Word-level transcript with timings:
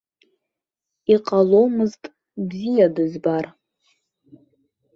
Иҟаломызт 1.13 2.03
бзиа 2.47 2.87
дызбар. 2.95 3.45